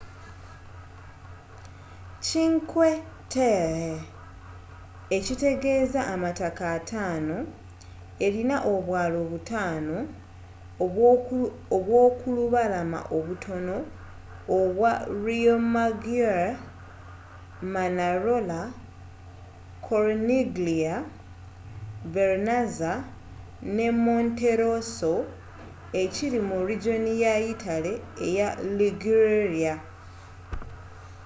cinque 2.31 2.87
terre 3.33 3.91
ekitegeeza 5.17 6.01
amataka 6.13 6.63
ataano 6.77 7.37
elina 8.25 8.57
obwaalo 8.73 9.19
butaano 9.31 9.97
obw'okulubalama 11.75 12.99
obutono 13.17 13.77
obwa 14.59 14.91
riomaggiore 15.23 16.49
manarola 17.73 18.61
corniglia 19.85 20.95
vernazza 22.13 22.93
ne 23.75 23.87
monterosso 24.03 25.13
ekiri 26.01 26.39
mu 26.49 26.57
rigoni 26.69 27.13
ya 27.23 27.33
yitale 27.43 27.93
eya 28.27 28.47
liguria 28.77 29.73